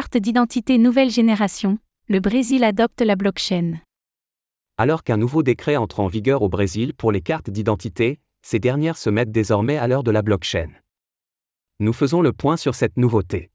[0.00, 1.78] carte d'identité nouvelle génération,
[2.08, 3.74] le Brésil adopte la blockchain.
[4.78, 8.96] Alors qu'un nouveau décret entre en vigueur au Brésil pour les cartes d'identité, ces dernières
[8.96, 10.70] se mettent désormais à l'heure de la blockchain.
[11.80, 13.50] Nous faisons le point sur cette nouveauté.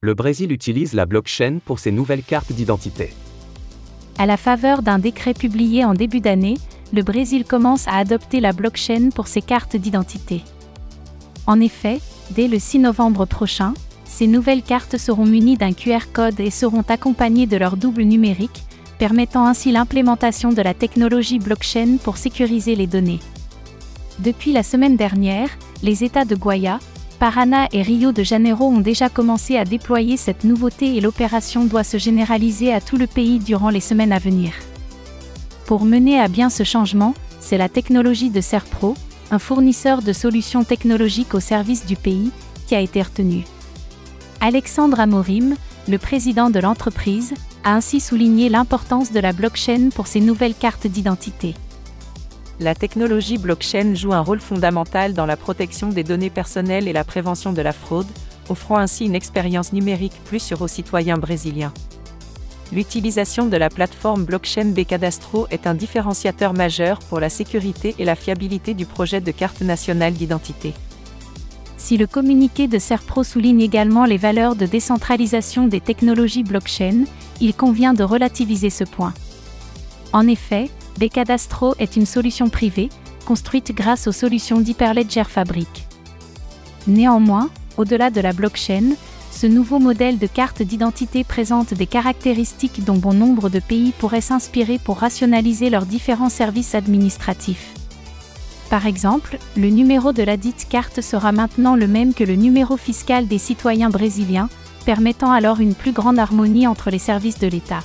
[0.00, 3.10] Le Brésil utilise la blockchain pour ses nouvelles cartes d'identité.
[4.18, 6.56] À la faveur d'un décret publié en début d'année,
[6.92, 10.42] le Brésil commence à adopter la blockchain pour ses cartes d'identité.
[11.46, 12.00] En effet,
[12.30, 16.84] dès le 6 novembre prochain, ces nouvelles cartes seront munies d'un QR code et seront
[16.88, 18.64] accompagnées de leur double numérique,
[18.98, 23.20] permettant ainsi l'implémentation de la technologie blockchain pour sécuriser les données.
[24.18, 25.48] Depuis la semaine dernière,
[25.82, 26.78] les États de Guaya,
[27.18, 31.84] Paraná et Rio de Janeiro ont déjà commencé à déployer cette nouveauté et l'opération doit
[31.84, 34.52] se généraliser à tout le pays durant les semaines à venir.
[35.70, 38.96] Pour mener à bien ce changement, c'est la technologie de Serpro,
[39.30, 42.32] un fournisseur de solutions technologiques au service du pays,
[42.66, 43.44] qui a été retenue.
[44.40, 45.54] Alexandre Amorim,
[45.86, 50.88] le président de l'entreprise, a ainsi souligné l'importance de la blockchain pour ces nouvelles cartes
[50.88, 51.54] d'identité.
[52.58, 57.04] La technologie blockchain joue un rôle fondamental dans la protection des données personnelles et la
[57.04, 58.08] prévention de la fraude,
[58.48, 61.72] offrant ainsi une expérience numérique plus sûre aux citoyens brésiliens
[62.72, 68.14] l'utilisation de la plateforme blockchain Bcadastro est un différenciateur majeur pour la sécurité et la
[68.14, 70.74] fiabilité du projet de carte nationale d'identité.
[71.76, 77.04] Si le communiqué de Serpro souligne également les valeurs de décentralisation des technologies blockchain,
[77.40, 79.14] il convient de relativiser ce point.
[80.12, 82.90] En effet, Bcadastro est une solution privée,
[83.24, 85.86] construite grâce aux solutions d'Hyperledger Fabric.
[86.86, 88.94] Néanmoins, au-delà de la blockchain,
[89.30, 94.20] ce nouveau modèle de carte d'identité présente des caractéristiques dont bon nombre de pays pourraient
[94.20, 97.72] s'inspirer pour rationaliser leurs différents services administratifs.
[98.68, 102.76] Par exemple, le numéro de la dite carte sera maintenant le même que le numéro
[102.76, 104.48] fiscal des citoyens brésiliens,
[104.84, 107.82] permettant alors une plus grande harmonie entre les services de l'État.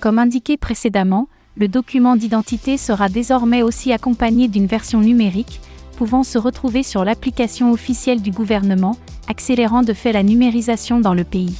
[0.00, 5.60] Comme indiqué précédemment, le document d'identité sera désormais aussi accompagné d'une version numérique,
[6.00, 8.96] pouvant se retrouver sur l'application officielle du gouvernement,
[9.28, 11.54] accélérant de fait la numérisation dans le pays.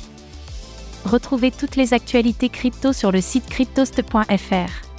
[1.05, 4.90] Retrouvez toutes les actualités crypto sur le site cryptost.fr.